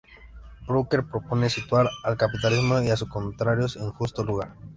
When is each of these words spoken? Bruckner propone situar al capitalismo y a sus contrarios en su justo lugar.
Bruckner 0.69 1.05
propone 1.11 1.47
situar 1.51 1.87
al 2.03 2.17
capitalismo 2.17 2.81
y 2.81 2.89
a 2.89 2.97
sus 2.97 3.07
contrarios 3.07 3.75
en 3.75 3.83
su 3.83 3.91
justo 3.93 4.23
lugar. 4.23 4.55